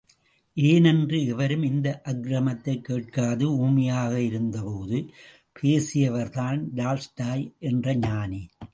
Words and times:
ஏனென்று 0.57 1.25
எவரும் 1.25 1.63
இந்த 1.63 2.01
அக்ரமத்தைக் 2.05 2.81
கேட்காது 2.81 3.51
ஊமையாக 3.57 4.21
இருந்தபோது 4.21 4.99
பேசியவர்தான் 5.55 6.67
டால்ஸ்டாய் 6.73 7.47
என்ற 7.59 7.95
ஞானி! 7.95 8.43